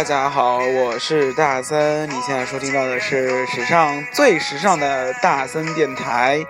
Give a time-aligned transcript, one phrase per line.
[0.00, 2.08] 大家好，我是大森。
[2.08, 6.42] 你现在收听到的是史上最时尚的大森电台。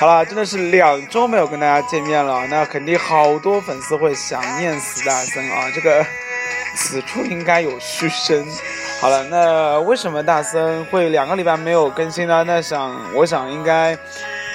[0.00, 5.70] 好了，真的是两周没有跟大家见面了，那肯定好多粉丝会想念死大森啊。
[5.72, 6.04] 这个
[6.74, 8.44] 此处应该有嘘声。
[9.00, 12.42] 好了，那为什么大森会两个礼拜没有更新呢？
[12.44, 13.96] 那想，我想应该。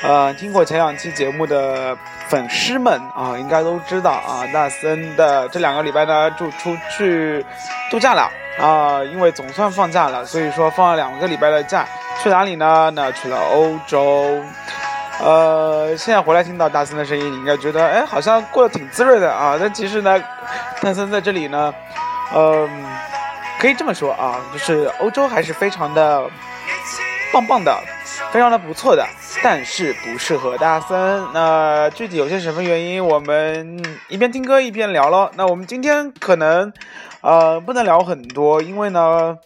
[0.03, 1.97] 呃，听过前两期节目的
[2.29, 7.45] 粉丝们啊，应该都知道啊，大森的这两个礼拜呢就出去
[7.89, 11.85] 度假了啊，因为总算放假了，所以说放了两个礼拜的假，
[12.21, 12.91] 去哪里呢？
[12.93, 14.43] 那去了欧洲。
[15.19, 19.57] 呃，现在回来听到大森的声音，你应该觉得哎，好像过得挺滋润的啊。
[19.59, 20.21] 但其实呢，
[20.81, 21.73] 大森在这里呢，
[22.35, 22.69] 嗯，
[23.59, 26.21] 可以这么说啊，就是欧洲还是非常的
[27.33, 27.75] 棒棒的。
[28.31, 29.05] 非常的不错的，
[29.41, 31.23] 但是不适合大森。
[31.33, 35.29] 那具体有些什么原因，我们一边听歌一边聊喽。
[35.35, 36.71] 那我们今天可能，
[37.21, 39.37] 呃，不能聊很多，因为呢，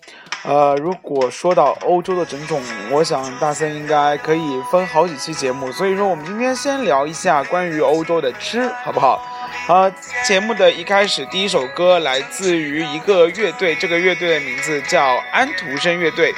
[0.43, 5.71] 呃，如果说到欧洲的整种，我想大森应该可以分好几期节目。
[5.71, 9.21] 所以说，我们今天先聊一下关于欧洲的吃，好不好？
[9.67, 9.89] 好，
[10.25, 16.33] 节目的一开始，第一首歌来自于一个乐队，这个乐队的名字叫安徒生乐队。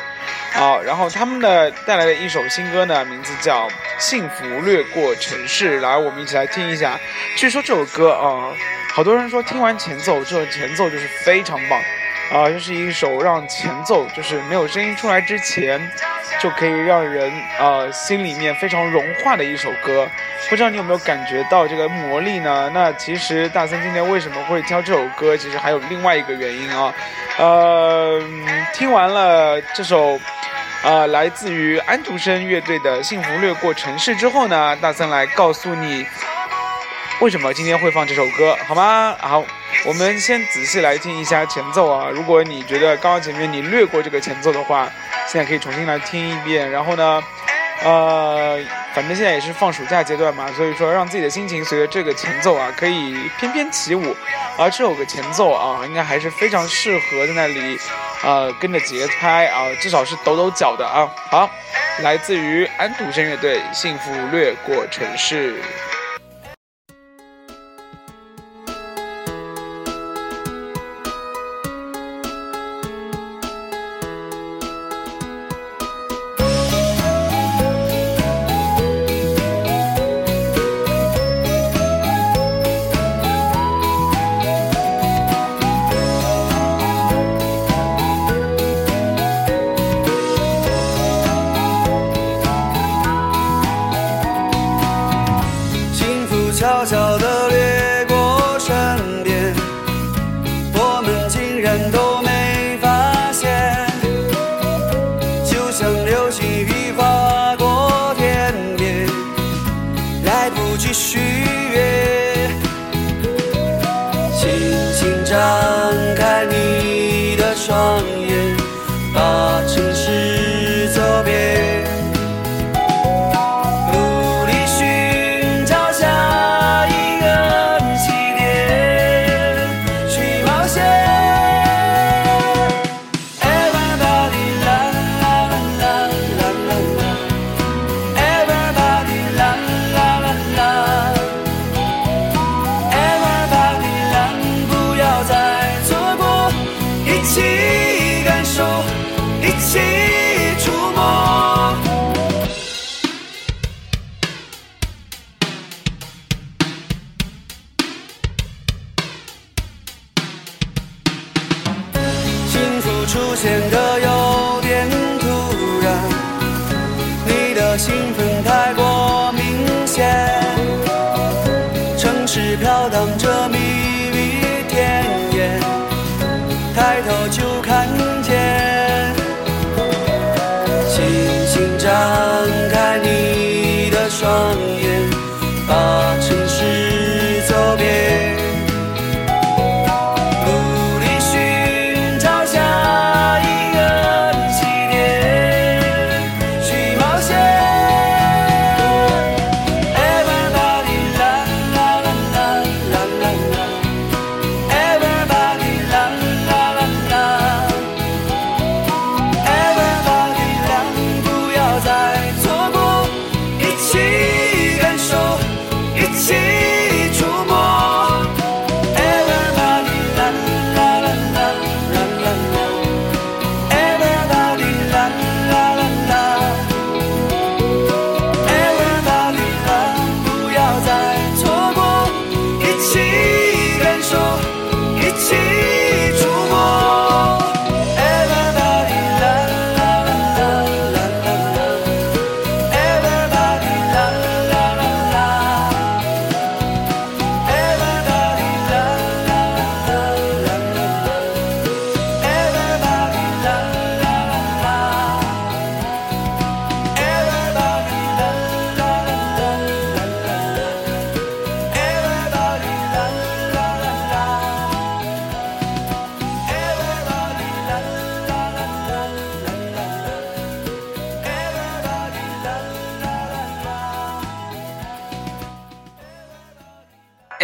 [0.51, 6.99] 好，然后他们呢带来的一首新歌呢，名字叫《幸福掠过城市》，来，我们一起来听一下。
[7.37, 8.53] 据说这首歌啊，
[8.93, 11.81] 好多人说听完前奏，这前奏就是非常棒
[12.31, 15.81] 啊，这是一首让前奏就是没有声音出来之前。
[16.41, 20.05] 就可以让人呃心里面非常融化的一首歌，
[20.49, 22.69] 不知道你有没有感觉到这个魔力呢？
[22.73, 25.37] 那其实大森今天为什么会挑这首歌？
[25.37, 26.93] 其实还有另外一个原因啊，
[27.37, 28.21] 呃，
[28.73, 30.19] 听完了这首，
[30.83, 36.05] 呃，来自于安徒生乐队的《幸福掠过城市》之后呢，大森来告诉你
[37.23, 39.15] 为什么今天会放这首歌，好吗？
[39.17, 39.41] 好，
[39.85, 42.09] 我们先仔细来听一下前奏啊。
[42.11, 44.91] 如果你觉得刚刚前面你略过这个前奏的话。
[45.25, 47.23] 现在可以重新来听一遍，然后呢，
[47.81, 48.59] 呃，
[48.93, 54.13] 反正现在也是放暑假阶段嘛，所以说让自己的心情随着这个前奏啊，可以翩翩起舞。
[54.57, 57.79] 而这首个前奏啊，应该还是非常适合在那里，
[58.21, 61.09] 呃，跟着节拍啊，至少是抖抖脚的啊。
[61.31, 61.49] 好，
[62.01, 65.53] 来自于安徒生乐队《幸福掠过城市》。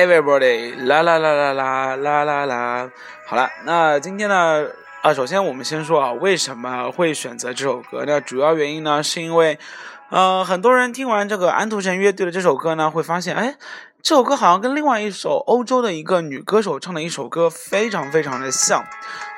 [0.09, 2.89] Everybody，啦啦啦啦啦啦啦啦。
[3.27, 4.65] 好了，那今天呢？
[5.03, 8.05] 啊，首先我们先说啊，为什么会选择这首歌？
[8.07, 9.59] 那主要原因呢，是因为，
[10.09, 13.55] 呃，很多人听完这个安徒生乐队的这首歌呢，会发现，哎，
[14.01, 18.83] 这首歌好像跟另外一首欧洲的一个女歌手唱的一首歌非常非常的像。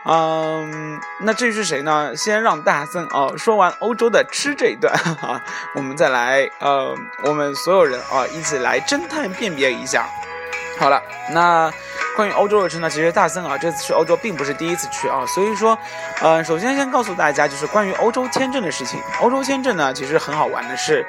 [0.05, 2.15] 嗯，那至于是谁呢？
[2.15, 5.43] 先让大森啊说完欧洲的吃这一段啊，
[5.75, 6.95] 我们再来，呃，
[7.25, 10.07] 我们所有人啊一起来侦探辨别一下。
[10.79, 11.01] 好了，
[11.31, 11.71] 那
[12.15, 12.89] 关于欧洲的事呢？
[12.89, 15.77] 其实大森啊这次去欧洲并不是第一次去啊，所以说，
[16.19, 18.99] 呃，首先先告诉大家就是关于欧洲签证的事情。
[19.21, 21.05] 欧洲签证呢，其实很好玩的是，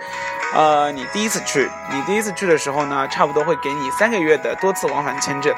[0.55, 5.55] 呃，你第一次去，你第一次去的时候呢，差不多会给你三个月的多次往返签证，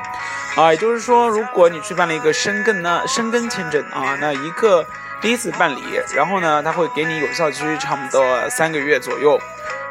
[0.56, 4.86] 啊，也就是说，如果你去办了一个申根呢，申根签证啊，那一个
[5.20, 5.82] 第一次办理，
[6.14, 9.38] 然后呢，他会给你有效期差不多三个月左右。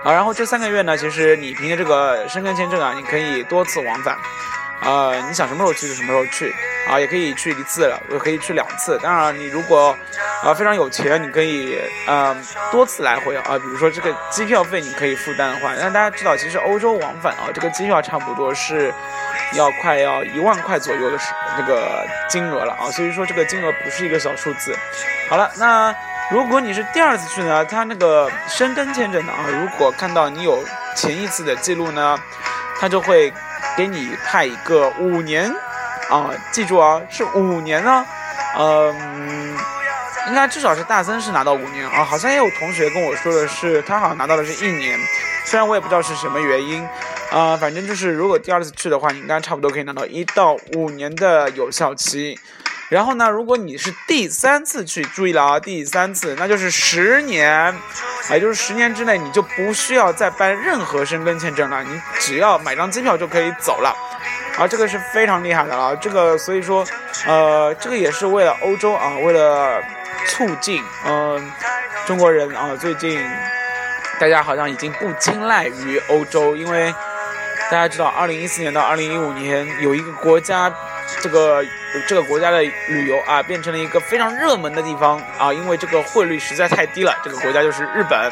[0.03, 4.17] 啊，然后这三个月呢，其实你凭借这个申根签证啊，你可以多次往返，
[4.81, 6.53] 呃，你想什么时候去就什么时候去，
[6.89, 8.99] 啊，也可以去一次了，也可以去两次。
[9.01, 9.97] 当然，你如果
[10.43, 12.35] 啊非常有钱，你可以呃
[12.69, 18.93] 多次来回啊，比如说这个机票费你可以负担的话，但大家知道，其实欧洲往返啊，这个机票差不多是
[19.53, 21.17] 要快要一万块左右的
[21.55, 24.77] 这个金额了啊，所以说这个金额不是一个小数字。
[25.29, 25.95] 好了，那。
[26.31, 30.63] 如果你是第二次去呢，他那个申根签证的啊，如果看到你有
[30.95, 32.17] 前一次的记录呢，
[32.79, 33.31] 他就会
[33.77, 35.53] 给你派一个五年
[36.09, 38.05] 啊，记住啊，是五年呢，
[38.57, 39.55] 嗯，
[40.27, 44.97] 应该至少是大森是拿到五年啊，好像也有同学跟我说的是，他好像拿到的是一年，
[45.45, 46.83] 虽然我也不知道是什么原因，
[47.31, 52.39] 啊，反正就是如果第二次去的话，你应该差不多可以拿到一到五年的有效期。
[52.93, 57.73] 然后呢，如果你是第三次去，注意了啊，第三次那就是十年，
[58.29, 63.89] 也就是十年之内你就不需要再办任何申根签证了，你只要买张机票就可以走了，
[64.59, 66.85] 啊，这个是非常厉害的了，这个所以说，
[67.25, 69.81] 呃，这个也是为了欧洲啊，为了
[70.27, 71.51] 促进，嗯，
[72.05, 73.19] 中国人啊，最近
[74.19, 76.93] 大家好像已经不青睐于欧洲，因为
[77.71, 80.71] 大家知道，二零一四年到二零一五年有一个国家。
[81.21, 81.63] 这个
[82.07, 87.15] 这个国家的旅游啊，变成了一个非常热门的地方啊，因为这个汇率实在太低了。
[87.23, 88.31] 这个国家就是日本，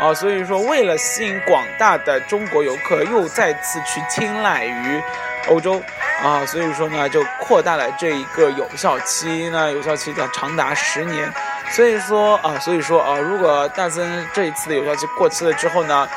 [0.00, 5.02] 啊，所以说为了吸引广大的中国游客，又再次去青睐于
[5.48, 5.82] 欧洲
[6.22, 11.30] 啊，所以说呢，就扩大了这一个有效期，那有效期的长达十年。
[11.70, 16.08] 所以说啊，所以说啊，如果大森这一次的有效期过期了之后呢？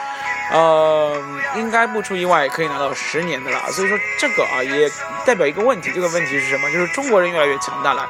[0.51, 1.21] 呃，
[1.55, 4.89] 应该不出意外可以拿到十年的了，所以说这个啊也
[5.25, 6.71] 代表一个问题，这个问题是什么？
[6.71, 8.07] 就是中国人越来越强大了。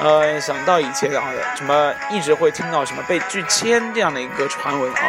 [0.00, 1.22] 呃，想到以前啊
[1.56, 5.00] 什么一直会听到什么被拒签这样的一个传闻啊，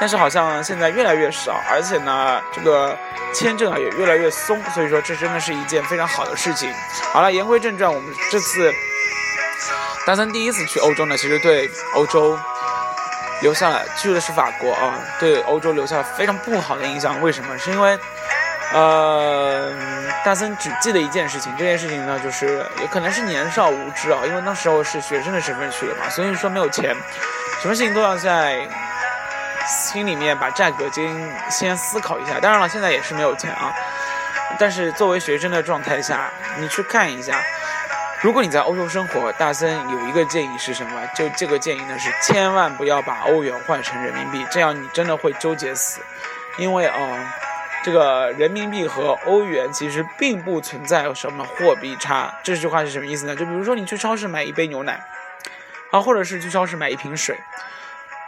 [0.00, 2.96] 但是好像现在越来越少，而且呢这个
[3.32, 6.72] 签证啊也越来越松，所以说这真的是一件非常好的事情。
[7.12, 8.72] 好了，言归正传，我们这次
[10.06, 12.38] 大三第一次去欧洲呢，其实对欧洲。
[13.40, 17.20] 留下了去的是法国啊，对欧洲留下了非常不好的印象。
[17.20, 17.58] 为什么？
[17.58, 17.98] 是因为，
[18.72, 19.70] 呃，
[20.24, 26.94] 大森只记得一件事情，这件事情呢，就是也可能是年少无知啊，因为那时候是学生的身份去的嘛，所以说没有钱，
[27.60, 28.66] 什么事情都要在
[29.66, 32.40] 心里面把价格金先思考一下。
[32.40, 33.74] 当然了，现在也是没有钱啊，
[34.58, 37.38] 但是作为学生的状态下，你去看一下。
[38.24, 41.06] 如果你在欧洲生活，大森有一个建议是什么？
[41.14, 46.00] 就这个建议呢是千万不要把欧元换成人民币，这样你真的会纠结死。
[46.56, 46.96] 因为啊，
[47.84, 52.34] 这个人民币和欧元其实并不存在什么货币差。
[52.42, 53.36] 这句话是什么意思呢？
[53.36, 55.04] 就比如说你去超市买一杯牛奶，
[55.90, 57.38] 啊，或者是去超市买一瓶水。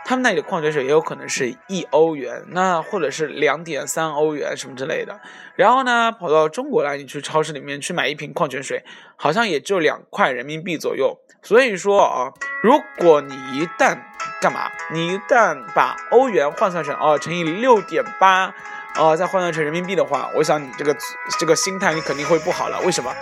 [0.08, 5.18] 他们那里的矿泉水也有可能是一欧元，那或者是两点三欧元什么之类的。
[5.56, 8.84] 然后呢，跑到中国来，你去超市里面去买一瓶矿泉水，
[9.16, 11.18] 好像也就两块人民币左右。
[11.42, 12.30] 所以说啊，
[12.62, 13.98] 如果你一旦
[14.40, 18.54] 干嘛，你一旦把欧元换算成哦乘以六点八。
[18.98, 20.96] 哦，再换算成人民币的话，我想你这个
[21.38, 22.80] 这个心态你肯定会不好了。
[22.80, 23.12] 为什么？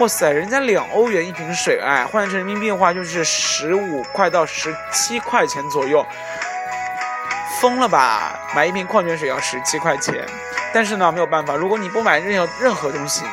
[0.00, 6.04] 哇塞，人家两欧元一瓶水，哎，换成人民币的话就是十五块到十七块钱左右，
[7.60, 8.36] 疯了吧？
[8.56, 10.26] 买一瓶矿泉水要十七块钱，
[10.72, 13.24] 但是呢没有办法，如果你不买任何任何东西，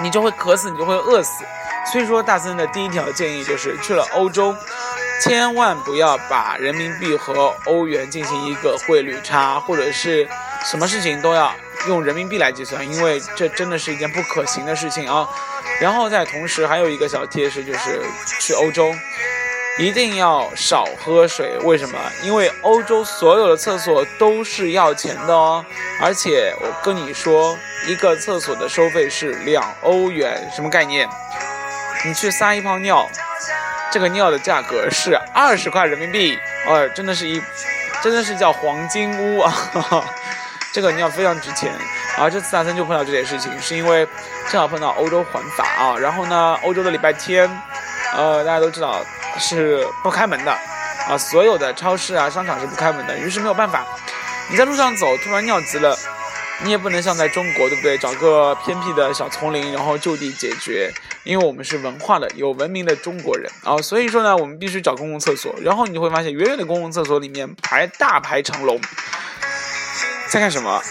[0.00, 1.42] 你就会渴死，你就会饿死。
[1.90, 4.54] 所以说，大森的第一条建议就是去了欧洲。
[5.22, 10.28] 千万不要把人民币和欧元进行一个汇率差，或者是
[10.64, 11.54] 什么事情都要
[11.88, 15.28] 用人民币来计算，因为这真的是一件不可行的事情啊。
[15.80, 18.00] 然后在同时还有一个小贴士，就是
[18.40, 18.94] 去欧洲，
[19.78, 21.56] 一定要少喝水。
[21.62, 21.98] 为什么？
[22.22, 25.64] 因为欧洲所有的厕所都是要钱的哦。
[26.00, 27.58] 而且我跟你说，
[27.88, 31.08] 一个厕所的收费是两欧元，什么概念？
[32.04, 33.08] 你去撒一泡尿，
[33.90, 36.38] 这个尿的价格是二十块人民币。
[36.66, 37.42] 呃，真的是一，
[38.02, 39.52] 真的是叫黄金屋啊！
[40.72, 41.72] 这个尿非常值钱。
[42.18, 44.06] 而这次大森就碰到这件事情，是因为
[44.50, 45.96] 正好碰到欧洲环法啊。
[45.98, 47.48] 然后呢，欧洲的礼拜天，
[48.14, 49.04] 呃，大家都知道
[49.38, 50.52] 是不开门的
[51.08, 53.18] 啊，所有的超市啊、商场是不开门的。
[53.18, 53.84] 于是没有办法，
[54.50, 55.96] 你在路上走，突然尿急了，
[56.62, 57.96] 你也不能像在中国，对不对？
[57.96, 60.92] 找个偏僻的小丛林，然后就地解决。
[61.24, 65.54] 因为我们是文化的、有文明的中国人啊，所以说呢，我们必须找公共厕所。
[65.62, 68.80] 然后你会发现，远远的公共厕所里面排大排长龙，
[70.32, 70.82] 在干什么？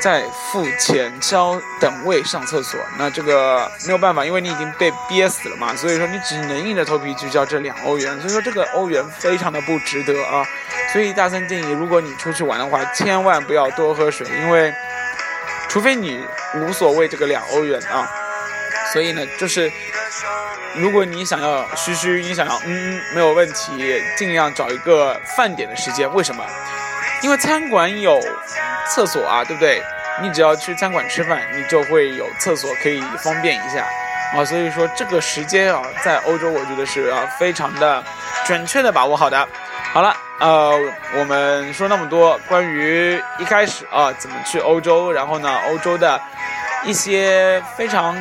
[0.00, 2.78] 在付钱交等位上厕所。
[2.96, 8.16] 那这个没有办法，因为你已经被憋死了嘛，所以说你只能硬着头皮去交这两欧元。
[8.20, 10.46] 所以说这个欧元非常的不值得啊。
[10.92, 14.72] 所以大森建议，如果你出去玩的话，千万不要多喝水，因为
[15.68, 16.24] 除非你
[16.54, 18.08] 无所谓这个两欧元啊。
[18.92, 19.72] 所以呢，就是
[20.76, 26.08] 如果你想要嘘嘘，你想要嗯，没有问题，尽量找一个饭点的时间。
[26.14, 26.44] 为什么？
[27.22, 28.20] 因为餐馆有
[28.88, 29.82] 厕所啊，对不对？
[30.22, 33.86] 你只要去餐馆吃饭，你就会有厕所可以方便一下
[34.34, 34.44] 啊。
[34.44, 38.02] 所以说这个时间啊，在欧洲我觉得是啊非常的
[38.44, 39.48] 准确的把握好的。
[39.92, 40.72] 好了，呃，
[41.18, 46.20] 我们说那么多关于一开始啊怎么去欧洲，然后呢欧洲的
[46.84, 48.16] 一些非常。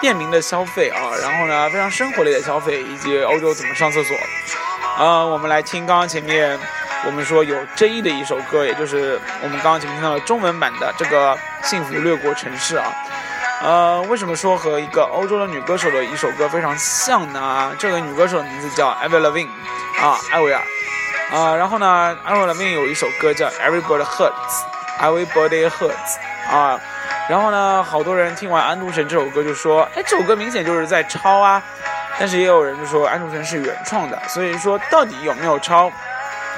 [0.00, 4.16] 便民的消费啊，然后呢，非常生活类的消费，以及欧洲怎么上厕所，
[4.96, 6.56] 啊，我们来听刚刚前面
[7.06, 12.92] 我们说有争议的一首歌，也就是我们刚刚前面听到的中文版的这个《幸福掠过城市》啊，
[13.62, 17.72] 呃，为什么说和一个欧洲的女歌手的一首歌非常像呢？
[17.78, 19.48] 这个女歌手的名字叫 Avril Lavigne
[20.00, 20.60] 啊，艾薇儿
[21.32, 26.16] 啊，然后呢，Avril Lavigne 有一首歌叫 Everybody Hurts，Everybody Hurts
[26.50, 26.80] 啊。
[27.28, 31.62] 然后呢，好多人听完安徒生这首歌就说：“哎，这首歌明显就是在抄啊。”
[32.18, 34.18] 但是也有人就说安徒生是原创的。
[34.26, 35.92] 所以说，到底有没有抄，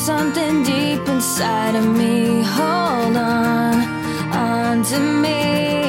[0.07, 2.43] Something deep inside of me.
[2.43, 3.75] Hold on,
[4.33, 5.82] on to me.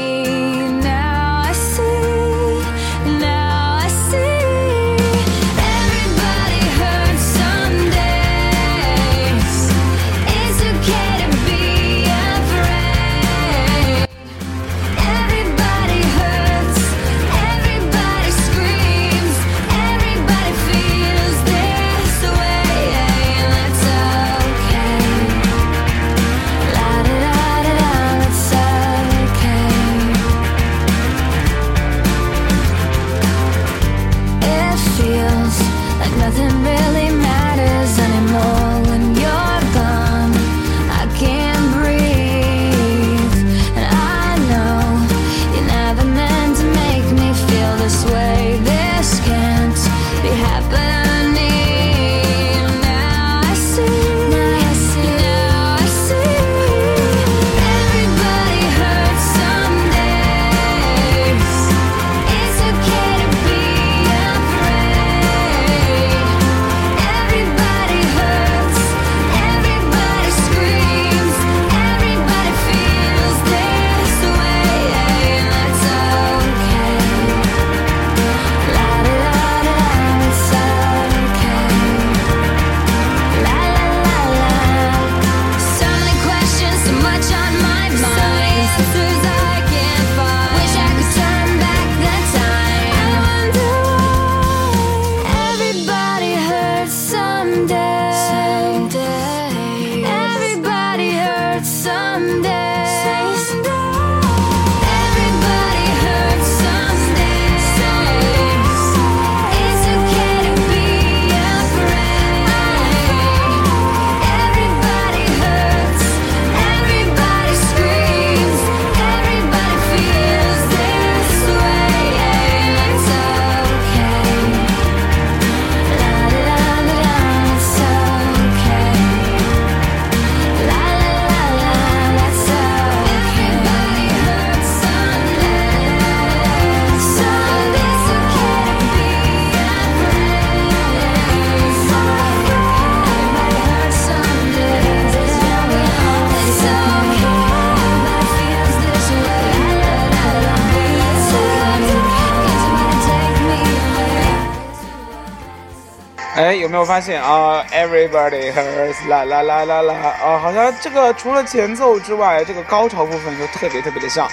[156.73, 159.93] 没有发现啊？Everybody hurts，啦啦啦啦啦
[160.25, 160.39] 啊！
[160.39, 164.27] 好像这个除了前奏之外，这个高潮部分就特别特别的像。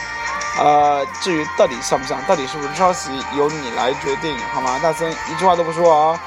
[0.59, 4.81] 呃，至于到底像不像，到底是不是抄袭，由你来决定，好吗？
[4.83, 6.19] 大森一句话都不说啊。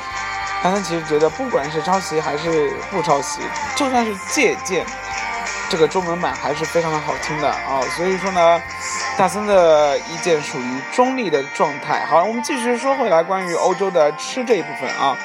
[0.61, 3.39] 大森其实觉得，不管是抄袭还是不抄袭，
[3.75, 4.85] 就算是借鉴，
[5.67, 7.81] 这个中文版还是非常的好听的啊。
[7.97, 8.61] 所以说呢，
[9.17, 12.05] 大森的意见属于中立的状态。
[12.05, 15.17] 好，我们继续说回来，关于欧洲的吃这一部分啊。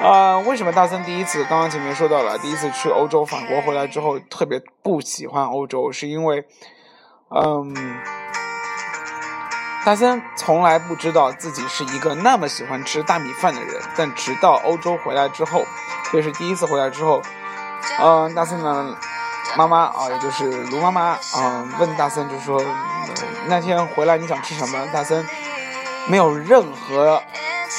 [0.00, 6.44] 呃，为什么大森第一次刚刚前面说到了，第一次去欧洲法国回来之后特别不喜欢欧洲，是因为，
[7.28, 7.72] 嗯，
[9.84, 15.62] 大森从来不知道自己是一个那么喜欢吃大米饭的人，但直到欧洲回来之后，
[16.10, 17.22] 这是第一次回来之后，
[18.00, 18.96] 嗯，大森的
[19.56, 22.60] 妈妈啊，也就是卢妈妈啊，问大森就说，
[23.46, 24.84] 那天回来你想吃什么？
[24.92, 25.24] 大森
[26.08, 27.22] 没有任何。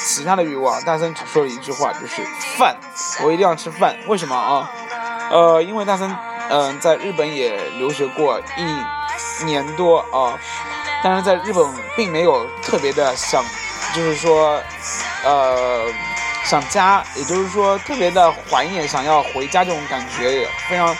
[0.06, 2.22] 其他的欲望，大森只说了一句话，就是
[2.58, 2.76] 饭，
[3.22, 3.96] 我一定要吃饭。
[4.06, 4.70] 为什么啊？
[5.30, 6.14] 呃，因为大森，
[6.50, 10.38] 嗯，在日本也留学过一年多啊，
[11.02, 13.42] 但是在日本并没有特别的想，
[13.94, 14.60] 就是说，
[15.24, 15.86] 呃，
[16.44, 20.94] 想家，也就是说特别的怀念，想要回家这种感觉也非常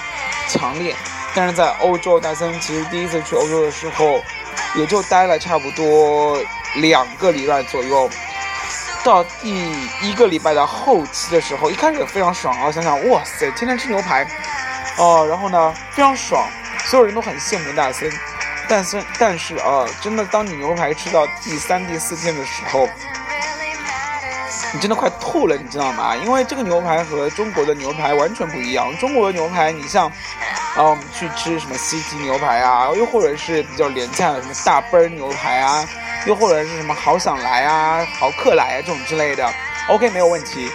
[0.49, 0.95] 强烈。
[1.35, 4.21] 但是在欧洲，大森其实第一次去欧洲的时候，
[4.75, 6.39] 也就待了差不多
[6.77, 8.09] 两个礼拜左右。
[9.05, 12.73] 到第一个礼拜的后期的时候，一开始非常爽啊！
[12.73, 14.27] 想想，哇塞，天天吃牛排，
[14.97, 16.49] 哦，然后呢，非常爽，
[16.87, 18.11] 所有人都很羡慕大森。
[18.67, 22.89] 但是，但是啊，真的，当你牛排吃到第三、第四天的时候，
[24.75, 26.15] 你真的快吐了，你知道吗？
[26.17, 28.95] 因为这个牛排和中国的牛排完全不一样。
[28.99, 30.09] 中国的牛排，你像，
[30.77, 35.89] 啊，我们去吃什么西吉牛排啊，又或者是比较廉价的什么大杯牛排啊。
[36.27, 39.47] 又或者是什么好想来啊，好客来啊这种之类的
[39.89, 40.71] ，OK 没有问题。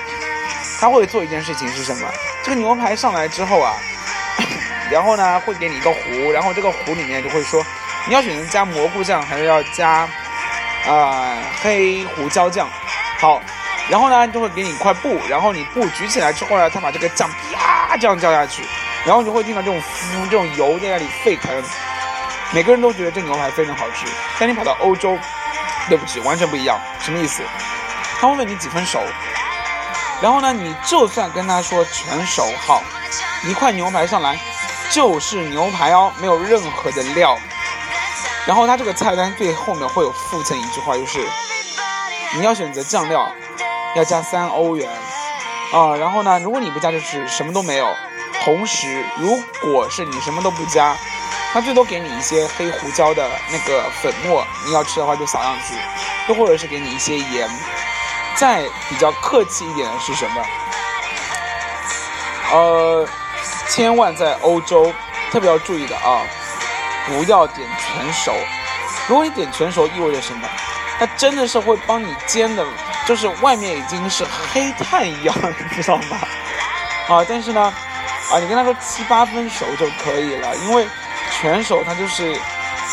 [0.80, 2.08] 他会做一件事情是什么？
[2.44, 3.74] 这个牛排上来之后啊，
[4.92, 7.66] 然后呢会给你一个壶，然后这个壶里面就会说
[8.08, 10.08] 你要选择加蘑菇酱还是要加
[10.88, 12.70] 啊黑胡椒酱。
[13.18, 13.42] 好，
[13.90, 18.64] 然后呢就会给你一块布，然后你布举起来之后呢，他把这个酱啪这样浇下去，
[19.06, 21.52] 然后你就会听到这种呼这种油在那里沸腾。
[22.52, 24.06] 每个人都觉得这牛排非常好吃，
[24.40, 25.18] 但你跑到欧洲。
[25.88, 26.80] 对不起，完全不一样。
[27.00, 27.42] 什么意思？
[28.20, 29.02] 他会问你几分熟，
[30.22, 32.84] 然后呢，你就算跟他说全熟，好，
[33.44, 34.38] 一块牛排上来
[34.92, 37.36] 就是牛排哦，没有任何的料。
[38.46, 41.28] 然后他这个菜单最后面会有附赠一句话，就是
[42.36, 43.34] 你要选择酱料，
[43.96, 44.90] 要加三欧元
[45.74, 45.96] 啊。
[45.96, 47.96] 然后呢，如果你不加，就是什么都没有。
[48.44, 50.96] 同时，如果是你什么都不加。
[51.52, 55.74] 他最多给你一些黑胡椒的那个粉末，你要吃的话就撒上去，
[56.28, 57.50] 又或者是给你一些盐。
[58.36, 60.46] 再比较客气一点的是什么？
[62.52, 63.08] 呃，
[63.68, 64.94] 千万在欧洲
[65.32, 66.22] 特别要注意的啊，
[67.08, 68.32] 不要点全熟。
[69.08, 70.48] 如果你点全熟，意味着什么？
[71.00, 72.64] 它真的是会帮你煎的，
[73.10, 75.36] 就是外面已经是黑炭一样，
[75.74, 76.18] 你知道吗？
[77.10, 77.74] 啊，但是呢，
[78.32, 80.88] 啊，你跟他说七八分熟就可以了，因为。
[81.42, 82.36] 全熟，它就是，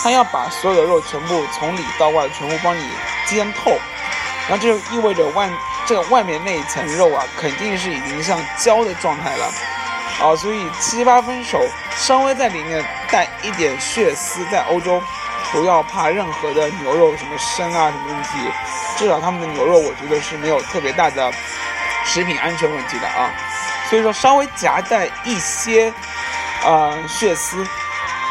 [0.05, 2.89] 它要把所有的肉全部从里到外全部帮你
[3.25, 3.73] 煎透，
[4.47, 5.49] 然后这就意味着外
[5.85, 9.47] 这个外面那一层肉啊，肯定是已经像焦的状态了，
[10.21, 11.59] 啊，所以七八分熟，
[11.97, 15.03] 稍微在里面带一点血丝，在欧洲
[15.53, 18.31] 不要怕任何的牛肉什么生啊什么问题，
[18.97, 21.33] 至少他们的牛肉我觉得是没有特别大的
[22.05, 23.31] 食品安全问题的啊，
[23.89, 25.93] 所以说稍微夹带一些
[26.65, 27.67] 啊血丝。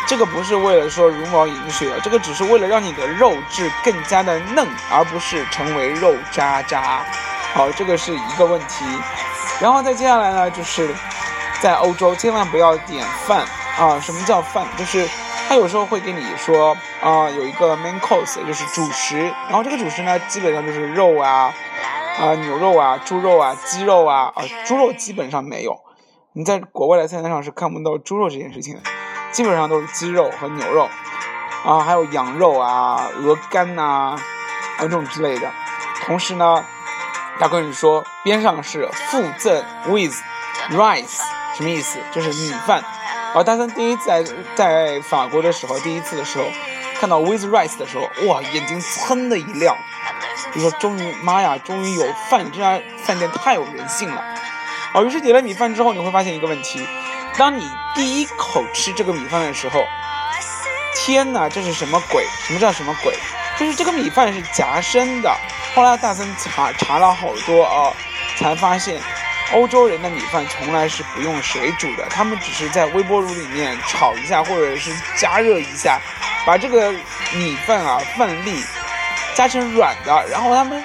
[0.08, 7.04] 这个不是为了说茹毛饮血，这个只是为了让你的肉质更加的嫩，而不是成为肉渣渣。
[7.56, 8.86] 好，这个是一个问题。
[9.60, 10.94] 然后再接下来呢，就是
[11.60, 13.44] 在欧洲千万不要点饭
[13.80, 14.00] 啊！
[14.00, 14.64] 什么叫饭？
[14.78, 15.10] 就是
[15.48, 19.18] 他有时候会跟你说啊，有一个 main course，就是主食。
[19.48, 21.54] 然后这个主食呢，基本上就是肉啊，
[22.20, 25.80] 啊牛肉啊、猪肉啊、鸡肉啊，啊猪肉基本上没有。
[26.34, 28.82] 你在国外的菜单上是看不到猪肉这件事情的。
[29.32, 30.90] 基本上都是鸡肉和牛肉，
[31.66, 34.18] 啊，还有羊肉啊、鹅肝呐，啊
[34.80, 35.52] 这种之类的。
[36.06, 36.64] 同时呢，
[37.40, 40.16] 他跟你说边上是附赠 with
[40.72, 41.22] rice，
[41.54, 42.00] 什么意思？
[42.12, 42.84] 就是米饭。
[43.36, 44.24] 而大森第一次在
[44.56, 46.46] 在法国的时候，第一次的时候
[46.98, 49.76] 看到 with rice 的时候，哇，眼睛噌的一亮，
[50.54, 54.24] 就说终于，妈呀，终于有饭，这家饭店太有人性了。
[54.94, 56.88] 哦，于是点了米饭之后，你会发现一个问题。
[57.38, 59.84] 当你第一口吃这个米饭的时候，
[60.96, 62.26] 天哪，这是什么鬼？
[62.48, 63.14] 什么叫什么鬼？
[63.60, 65.30] 就是这个米饭是夹生的。
[65.76, 67.92] 后来大森查查了好多啊，
[68.38, 69.02] 才发现，
[69.54, 76.00] 欧洲人的米饭从来是不用水煮的，他们只是在微波炉里面炒一下，或者是加热一下，
[76.46, 76.92] 把这个
[77.34, 78.64] 米饭啊饭粒
[79.36, 80.84] 加成软的，然后他们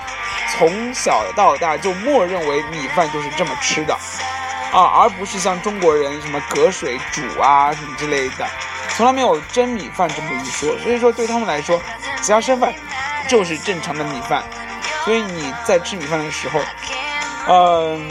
[0.52, 3.94] 从小到大就默认为米饭就是这么吃的，
[4.72, 8.46] 啊，而不是像中国人什么隔水煮啊什么之类的，
[8.96, 11.80] 从来没有蒸米饭这么一说，所以说对他们来说，
[12.20, 12.74] 只要生饭
[13.26, 14.44] 就是正常的米饭，
[15.04, 16.60] 所以你在吃米饭的时候，
[17.48, 18.10] 嗯，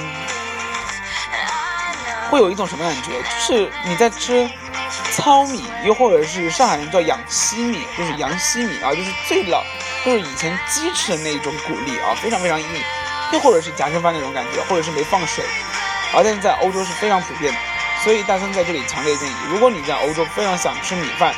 [2.30, 3.12] 会有一种什么感觉？
[3.22, 4.50] 就是你在吃
[5.12, 9.64] 糙米，又或者是上海人叫养西米，就是羊西米啊，就是最老，
[10.06, 12.68] 就是以前鸡吃的那种谷粒啊，非常非常硬，
[13.34, 15.44] 又或者是夹生饭那种感觉，或者是没放水，
[16.14, 17.60] 而但是在欧洲是非常普遍的，
[18.04, 21.34] 所以大森在这里强烈建议，如果你在欧洲非常想吃米饭，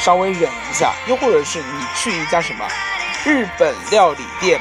[0.00, 2.66] 稍微忍一下，又或者是你去一家什么
[3.24, 4.60] 日本料理店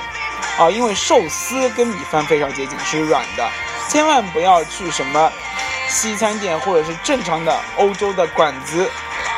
[0.58, 3.50] 啊，因为寿司跟米饭非常接近，是软的，
[3.90, 5.32] 千万不要去什么
[5.88, 8.90] 西餐店或者是正常的欧洲的馆子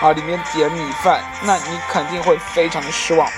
[0.02, 3.30] 啊，里面点米饭，那你肯定会非常的失望。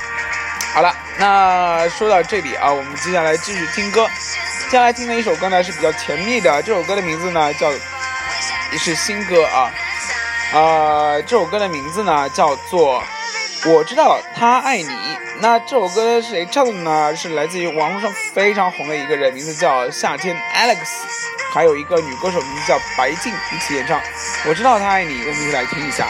[0.73, 4.07] 好了，那说到这里啊，我们接下来继续听歌。
[4.69, 9.71] 接下来听的一首歌呢是比较甜蜜的，这首歌的名字呢叫也是新歌啊。
[10.53, 13.01] 呃，这首歌的名字呢叫做
[13.69, 14.85] 《我知道他爱你》。
[15.39, 17.15] 那这首歌是谁唱的呢？
[17.15, 20.77] 是来自于网络上非常红的一个人，名字叫夏天 Alex，
[21.53, 23.99] 还有一个女歌手名字叫白静一起演唱。
[24.47, 26.07] 我知道他爱你，我们一起来听一下。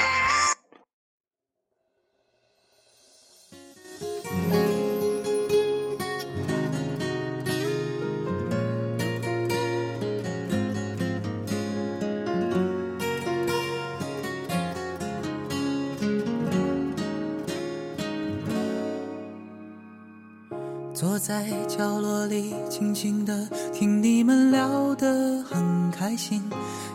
[22.38, 26.43] 里，静静的听你们聊得很开心，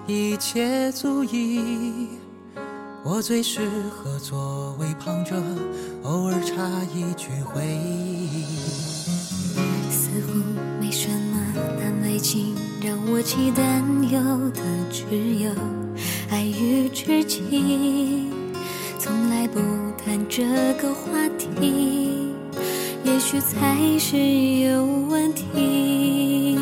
[0.07, 2.09] 一切足以。
[3.05, 5.35] 我最适合作为旁者
[6.05, 6.55] 偶尔插
[6.95, 8.45] 一句回忆。
[9.91, 10.39] 似乎
[10.81, 14.61] 没什么难为情，让我起担忧的
[14.93, 15.05] 只
[15.41, 15.51] 有
[16.31, 18.31] 爱与知己，
[18.97, 19.59] 从来不
[20.05, 22.02] 谈这个话题。
[23.41, 24.17] 才是
[24.61, 26.59] 有问题。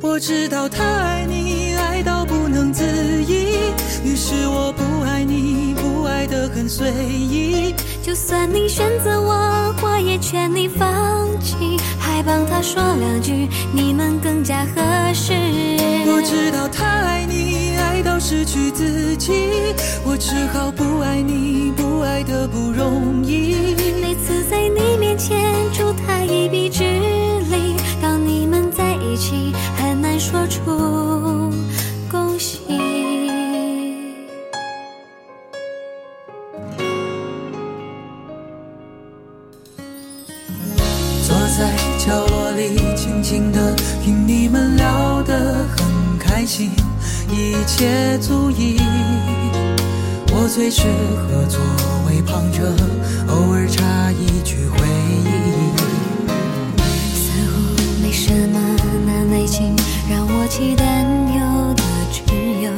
[0.00, 3.72] 我知道他爱你，爱到不能自已，
[4.04, 7.74] 于是我不爱你，不爱的很随意。
[8.02, 11.56] 就算你选择我，我也劝你放弃，
[11.98, 14.82] 还帮他说两句，你们更加合
[15.14, 15.32] 适。
[16.06, 19.32] 我知道他爱你，爱到失去自己，
[20.04, 23.83] 我只好不爱你，不爱的不容易。
[24.50, 30.60] 在你面前助他一臂之力，当你们在一起，很难说出
[32.10, 32.60] 恭喜。
[41.26, 46.70] 坐在角落里，静静的听你们聊得很开心，
[47.30, 48.80] 一切足以。
[50.36, 51.60] 我最适合做
[52.26, 52.74] 旁者
[53.28, 54.86] 偶尔插一句回
[55.24, 55.26] 忆。
[57.14, 57.54] 似乎
[58.02, 58.58] 没什么
[59.06, 59.74] 难为情，
[60.08, 62.22] 让我既担忧的只
[62.62, 62.70] 有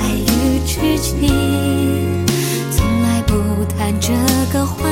[0.00, 1.28] 爱与痴情，
[2.70, 3.32] 从来不
[3.76, 4.12] 谈这
[4.52, 4.88] 个话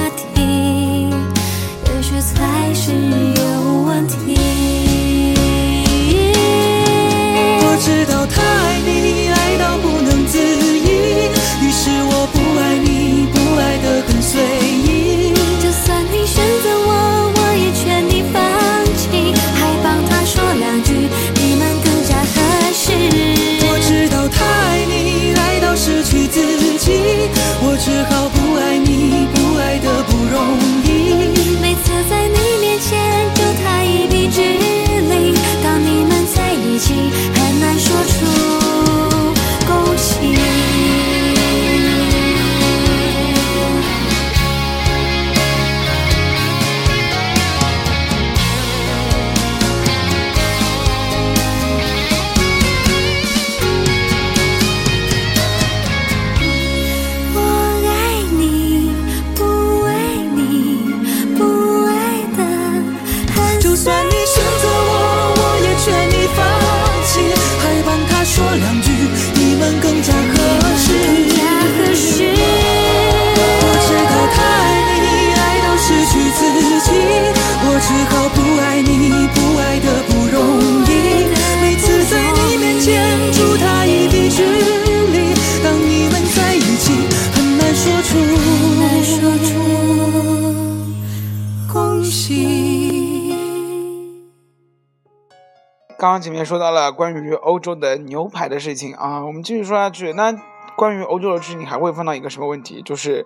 [96.02, 100.12] 刚刚前面说到了关于欧洲的牛排的事情啊，我们继续说下去。
[100.14, 100.32] 那
[100.74, 102.82] 关于欧洲的事情，还会碰到一个什么问题？
[102.82, 103.24] 就是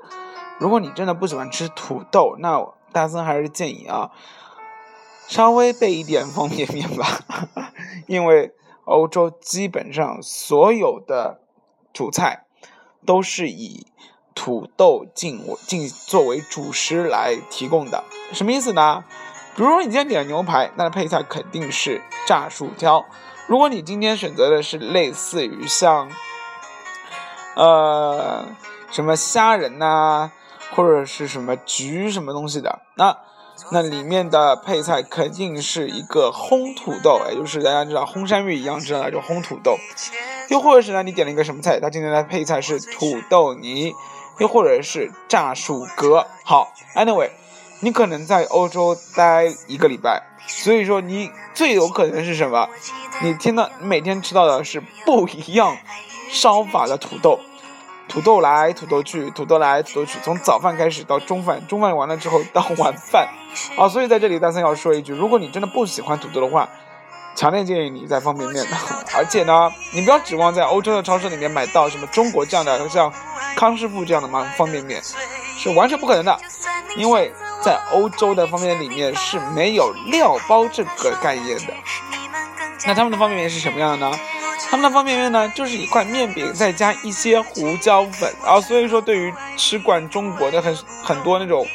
[0.59, 2.63] 如果你真的不喜欢吃土豆，那
[2.93, 4.11] 大森还是建议啊，
[5.27, 7.07] 稍微备一点方便面吧，
[8.09, 8.53] 因为
[8.85, 11.41] 欧洲基本上所有的
[11.95, 12.45] 主菜
[13.07, 13.87] 都是以
[14.35, 18.05] 土豆进进作为主食来提供的。
[18.35, 19.03] 什么意思呢？
[19.57, 23.07] 比如说你今天点了牛排，那配菜肯定是炸薯条。
[23.47, 26.11] 如果你今天选择的是类似于像，
[27.55, 28.45] 呃，
[28.91, 30.31] 什么虾仁呐，
[30.75, 33.17] 或者是什么焗什么东西的，那
[33.71, 39.79] 那里面的配菜肯定是一个烘土豆，也就是大家知道烘山芋一样知道那种烘土豆。
[40.51, 43.95] 又或者是呢，你点了一个什么菜，它今天的配菜是土豆泥，
[44.39, 46.27] 又或者是炸薯格。
[46.45, 47.31] 好，anyway。
[47.81, 52.69] 你可能在欧洲待一个礼拜，所以说你最有可能是什么？
[53.23, 55.77] 你听到你每天吃到的是不一样
[56.31, 57.39] 烧法的土豆，
[58.09, 63.29] 土豆来土豆去，土豆来土豆去，从早饭开始到中饭，中饭完了之后到晚饭，
[63.77, 66.69] 啊，所以在这里大森要说一句，如果你真的不喜欢土豆的话，
[67.35, 68.65] 强烈建议你在方便面，
[69.15, 73.13] 而且呢，你不要指望在欧洲的超市里面买到什么中国这样的像
[73.55, 75.03] 康师傅这样的嘛方便面，
[75.59, 76.39] 是完全不可能的，
[76.97, 77.33] 因为。
[77.67, 81.75] 在欧洲的方便面里面是没有料包这个概念的。
[82.87, 84.17] 那他们的方便面是什么样的呢？
[84.71, 88.61] 他们的方便面呢，就是一块面饼再加一些胡椒粉啊。
[88.61, 91.67] 所以说，对于吃惯中国的很很多那种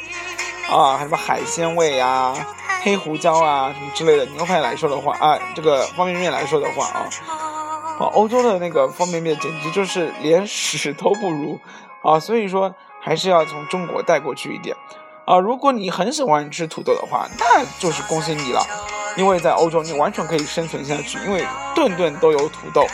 [0.70, 2.34] 啊什么海鲜味啊、
[2.82, 7.04] 黑胡椒啊什么之类的牛排来说的话啊，这个方便面来说的话啊，
[7.98, 11.60] 啊欧洲的那个方便面简直就是连屎都不如
[12.02, 12.18] 啊。
[12.18, 14.74] 所以说，还是要从中国带过去一点。
[15.24, 18.60] 啊，如果你很喜欢吃土豆的话，那就是恭喜你了，
[19.16, 22.84] 因为在欧洲你完全可以生存下去，因为顿顿都有土豆。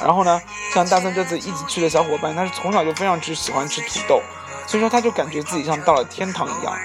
[0.00, 0.40] 然后呢，
[0.74, 4.20] 像大森这次一起去的小伙伴，他是从小就非常之喜欢吃土豆，
[4.66, 6.78] 所以说他就感觉自己像到了天堂一样。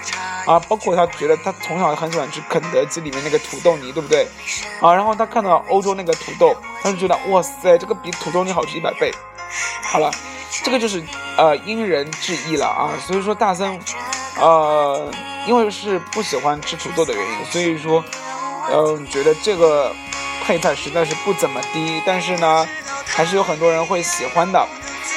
[0.46, 4.26] 啊，包括他觉得他从小很喜欢吃肯德基里面那个土豆泥，对不对？
[4.80, 9.12] 啊，然后他看到欧洲那个土豆，他就觉得哇塞，这个比土豆泥好吃一百倍。
[9.82, 10.10] 好了，
[10.64, 11.02] 这个就是
[11.36, 13.78] 呃因人制宜了啊，所以说大森。
[14.38, 15.10] 呃，
[15.46, 18.04] 因为是不喜欢吃土豆的原因，所以说，
[18.70, 19.90] 嗯，觉得这个
[20.44, 22.02] 配菜实在是不怎么低。
[22.04, 22.68] 但是呢，
[23.06, 24.58] 还是有很多人会喜欢的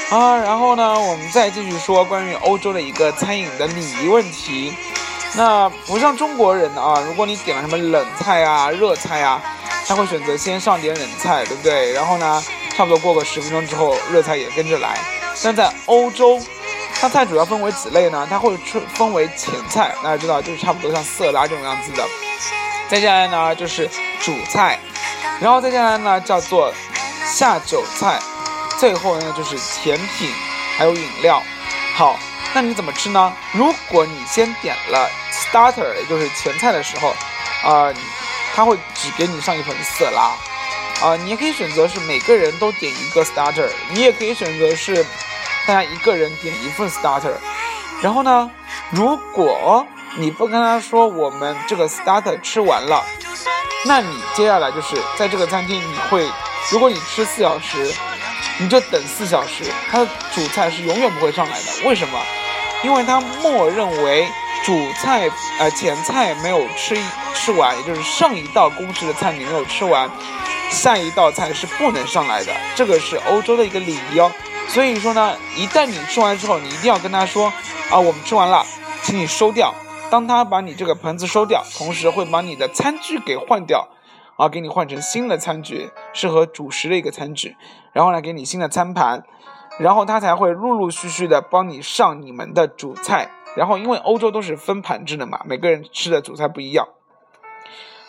[0.09, 0.37] 啊。
[0.37, 4.73] 然后呢，我们再继续说关于欧洲的一个餐饮的礼仪问题。
[5.35, 9.41] 那不像中国人啊，如果你点了什么冷菜啊、热菜啊，
[9.85, 11.91] 他会选择先上点冷菜，对不对？
[11.91, 12.41] 然后呢，
[12.75, 14.97] 差不多过个十分钟之后，热菜也跟着来。
[15.43, 16.39] 但在欧洲。
[17.01, 18.27] 它菜主要分为几类呢？
[18.29, 22.05] 它会分分为前菜，大家知道就是差不多像色拉这种样子的。
[22.89, 24.77] 再下来呢就是主菜，
[25.39, 26.73] 然后再下来呢叫做
[27.25, 28.19] 下酒菜，
[28.77, 30.29] 最后呢就是甜品，
[30.77, 31.41] 还有饮料。
[31.95, 32.19] 好，
[32.53, 33.33] 那你怎么吃呢？
[33.53, 37.15] 如果你先点了 starter，也就是前菜的时候，
[37.63, 37.93] 啊，
[38.53, 40.33] 他会只给你上一盆色拉，
[41.01, 45.05] 啊，你也可以选择是每个人都点一个 starter，你也可以选择是。
[45.69, 47.31] 大家一个人点一份 starter，
[48.01, 48.49] 然后呢，
[48.89, 49.85] 如果
[50.17, 53.05] 你不跟他说我们这个 starter 吃完了，
[53.85, 56.27] 那你接下来就是在这个餐厅你会，
[56.71, 57.93] 如果你吃四小时，
[58.57, 61.87] 你就等四小时，它的主菜是永远不会上来的。
[61.87, 62.19] 为什么？
[62.83, 64.27] 因为他默认为
[64.65, 65.29] 主菜
[65.59, 66.97] 呃前菜没有吃
[67.35, 70.09] 吃完，也就是上一道公式的菜你没有吃完，
[70.71, 72.51] 下一道菜是不能上来的。
[72.73, 74.31] 这个是欧洲的一个礼仪哦。
[74.69, 77.51] 所以说呢，一旦你吃完之后，你一定要跟他说
[77.89, 78.63] 啊，我们吃完了，
[79.01, 79.73] 请你收掉。
[80.11, 83.89] 当他把你这个盆子收掉，同时会把你的餐具给换掉，
[84.37, 87.57] 啊，给你换成新的餐具，适合主食的一个餐具，
[87.93, 89.23] 然后呢，给你新的餐盘，
[89.79, 93.31] 然后他才会陆陆续续的帮你上你们的主菜。
[93.55, 96.87] 然后因为欧洲都是分盘制的嘛，每个人吃的主菜不一样，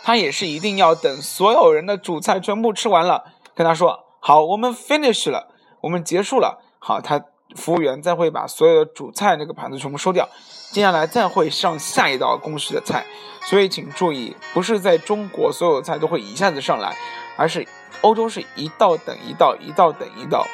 [0.03, 5.50] 他也是一定要等所有人的主菜全部吃完了，跟他说好，我们 finish 了。
[5.81, 7.23] 我们结束了，好，他
[7.57, 10.29] 服务员再会把所有的主菜那个盘子全部收掉，
[10.71, 13.05] 接下来再会上下一道公式的菜，
[13.43, 16.95] 所以请注意，不是在中国所有菜都会一下子上来，
[17.37, 17.66] 而是
[18.03, 20.47] 欧洲是一道等一道，一道等一道。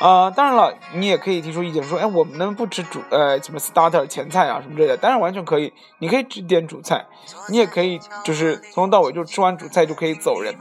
[0.00, 7.04] 呃，当然了，你也可以提出意见说，哎，我们能不吃主呃什么 starter 前菜啊什么之类的，当然完全可以，你可以只点主菜，
[7.50, 10.56] 你也可以就是从头到尾就吃完主菜就可以走人，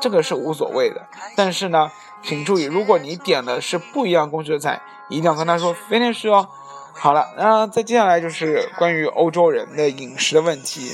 [0.00, 1.90] 这个是无所谓的，但是呢。
[2.22, 6.48] 请注意，如果你点的是不一样工序的菜，一定要跟他说 finish 哦。
[6.92, 10.92] 好了，那再接下来就是关于欧洲人的饮食的问题，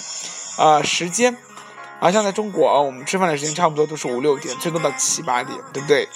[0.59, 1.37] 啊，时间，
[1.99, 6.07] 啊像在中国啊，我们吃饭的时间差不多都是五六点，最多到七八点，对不对？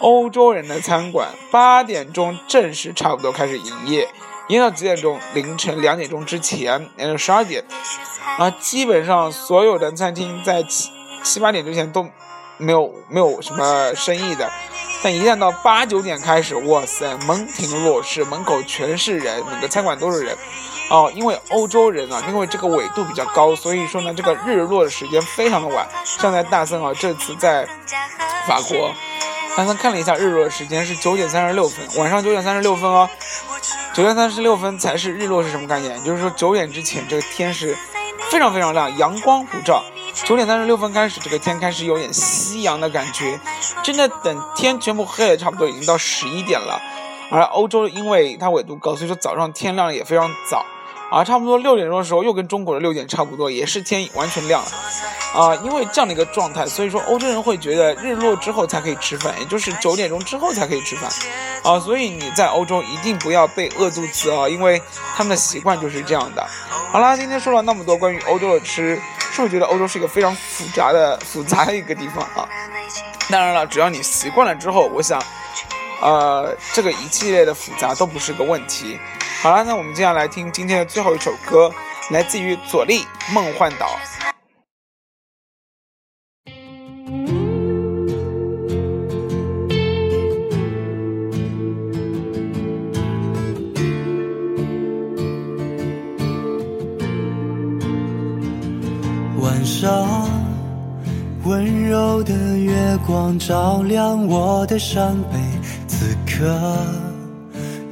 [0.00, 4.02] 欧洲人的餐馆八点钟正式差不多开始营业，
[4.48, 5.18] 营业到几点钟？
[5.32, 7.64] 凌晨两点钟之前，嗯，十二点，
[8.36, 10.90] 啊，基本上所有的餐厅在七
[11.24, 12.06] 七八点之前都
[12.58, 14.50] 没有没有什么生意的，
[15.02, 20.36] 但一旦到八九点开始，哇塞，门庭若市，门口全是人，每个餐馆都是人。
[20.90, 25.86] 哦，因为欧洲人啊，因为这个纬度比较高，所以说呢，这个日落的时间非常的晚。
[26.04, 27.68] 像在大森啊，这次在
[28.46, 28.90] 法国。
[29.54, 33.08] 刚刚看了一下日落时间是九点三十六分，晚上九点三十六分哦，
[33.92, 36.02] 九点三十六分才是日落是什么概念？
[36.04, 37.76] 就是说九点之前这个天是
[38.30, 39.84] 非常非常亮，阳光普照。
[40.24, 43.38] 九点三十六分开始，这个天开始有点夕阳的感觉。
[43.82, 46.80] 真的等天全部黑了，差不多已经到十一点了。
[47.30, 50.64] 而欧洲因为它纬度高，所以说早上天亮也非常早。
[51.10, 54.68] 啊，差不多六点钟的时候，又跟中国的六点差不多，也是天完全亮了。
[55.34, 61.10] 啊，因为这样的一个状态，所以说欧洲人会觉得日落之后才可以吃饭，也就是九点钟之后才可以吃饭。
[61.62, 64.82] 啊，所以你在欧洲一定不要被饿肚子啊，因为
[65.16, 66.46] 他们的习惯就是这样的。
[66.92, 69.00] 好啦，今天说了那么多关于欧洲的吃，
[69.32, 72.48] 是不是觉得欧洲是一个非常复杂的复杂的一个地方啊？
[73.30, 75.22] 当然了，只要你习惯了之后，我想，
[76.00, 78.98] 呃，这个一系列的复杂都不是个问题。
[79.42, 81.72] 好了，那我们接下来听今天的最后一首歌，
[82.10, 83.86] 来自于左立《梦幻岛》。
[101.44, 105.38] 温柔的月光照亮我的伤悲，
[105.86, 106.44] 此刻。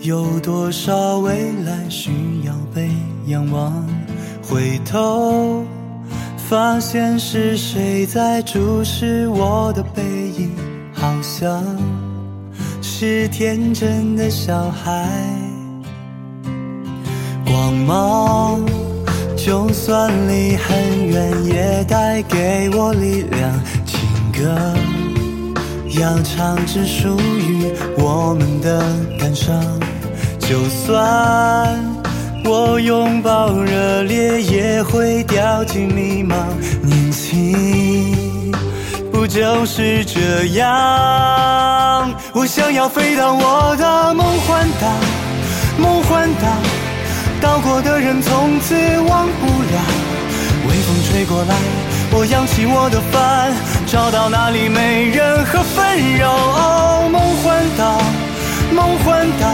[0.03, 2.11] 有多少未来需
[2.45, 2.89] 要被
[3.27, 3.73] 仰望？
[4.49, 5.65] 回头
[6.37, 10.03] 发现是谁在注视我的背
[10.39, 10.53] 影，
[10.93, 11.65] 好像
[12.81, 15.09] 是天真的小孩。
[17.45, 18.61] 光芒
[19.47, 23.49] 就算离很远，也带给我力量。
[23.87, 24.01] 情
[24.33, 24.75] 歌
[26.01, 28.85] 要唱只属于我们的
[29.21, 29.55] 感伤。
[30.41, 31.79] 就算
[32.45, 36.35] 我拥抱热烈，也会掉进迷茫。
[36.83, 38.53] 年轻
[39.13, 42.13] 不就是这样？
[42.33, 44.89] 我想要飞到我的梦幻岛，
[45.79, 46.49] 梦幻岛，
[47.41, 48.75] 到过的人从此
[49.09, 49.81] 忘不了。
[50.69, 51.55] 微风吹过来，
[52.13, 53.53] 我扬起我的帆，
[53.87, 57.09] 找到那里没任何纷扰。
[57.09, 58.01] 梦幻岛，
[58.75, 59.49] 梦幻岛。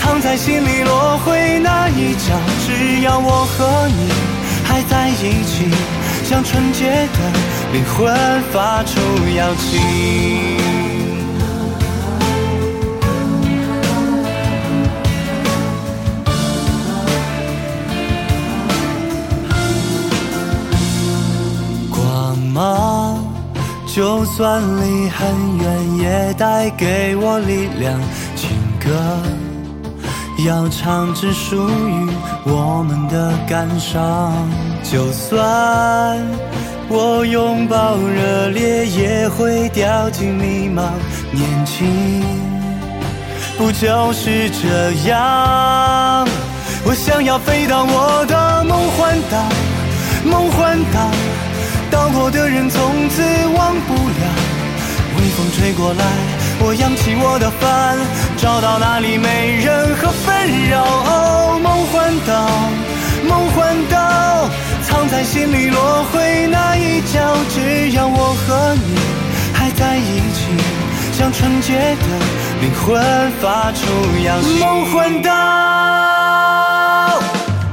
[0.00, 2.34] 藏在心里落回那一角，
[2.66, 4.10] 只要我和你
[4.64, 5.68] 还在一起，
[6.24, 7.18] 像纯洁的
[7.72, 8.14] 灵魂
[8.52, 9.00] 发出
[9.36, 11.17] 邀请。
[23.98, 28.00] 就算离很远，也带给我力量。
[28.36, 28.94] 情歌。
[30.46, 32.08] 要唱只属于
[32.44, 34.32] 我们的感伤，
[34.84, 36.16] 就算
[36.88, 40.84] 我拥抱热烈，也会掉进迷茫。
[41.32, 42.22] 年轻
[43.56, 46.24] 不就是这样？
[46.86, 49.42] 我想要飞到我的梦幻岛，
[50.24, 51.10] 梦幻岛，
[52.08, 53.22] 到过的人从此
[53.54, 54.02] 忘不了。
[55.18, 56.04] 微风吹过来。
[56.58, 57.98] 我扬起我的帆，
[58.38, 60.34] 找到那里没任何纷
[60.70, 61.58] 扰。
[61.58, 62.48] 梦幻岛，
[63.28, 64.48] 梦幻岛，
[64.82, 67.36] 藏在心里落回那一角。
[67.50, 68.96] 只要我和你
[69.52, 70.46] 还在一起，
[71.12, 72.06] 像纯洁的
[72.62, 73.04] 灵魂
[73.42, 73.84] 发出
[74.24, 74.58] 邀请。
[74.58, 75.30] 梦幻岛，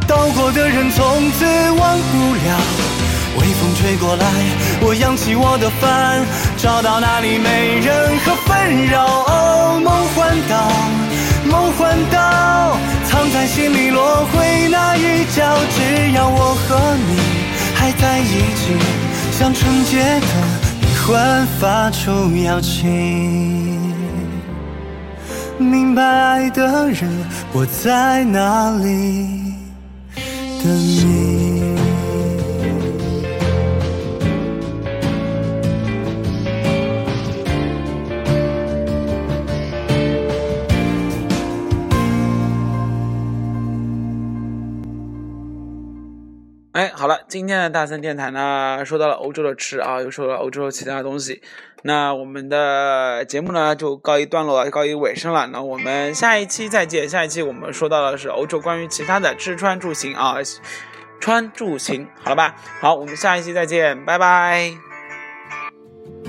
[0.05, 1.54] 到过的人从此。
[3.86, 4.25] 吹过来，
[4.81, 6.25] 我扬起我的帆，
[6.57, 9.77] 找到那里没任何纷扰。
[9.79, 10.71] 梦幻岛，
[11.45, 15.55] 梦幻岛，藏在心里落回那一角。
[15.69, 17.15] 只要我和你
[17.75, 18.73] 还在一起，
[19.38, 20.33] 像纯洁的
[20.81, 23.93] 灵魂发出邀请。
[25.59, 27.07] 明白爱的人，
[27.53, 29.53] 我在哪里
[30.63, 31.44] 等你。
[47.36, 51.41] 今天的大森电台呢，说到了欧洲的吃啊，又说了欧洲其他东西。
[51.81, 55.45] 那我们的节目呢就告一段落了，告一尾声了。
[55.47, 57.09] 那我们下一期再见。
[57.09, 60.38] 下一期我们说到的是欧洲关于其他的吃穿住行啊，
[61.19, 62.55] 穿住行，好了吧？
[62.79, 64.94] 好，我们下一期再见，拜拜。